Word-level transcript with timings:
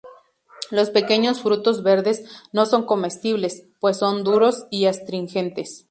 Los 0.71 0.89
pequeños 0.89 1.41
frutos 1.43 1.83
verdes 1.83 2.23
no 2.53 2.65
son 2.65 2.87
comestibles, 2.87 3.67
pues 3.79 3.97
son 3.97 4.23
duros 4.23 4.65
y 4.71 4.85
astringentes. 4.87 5.79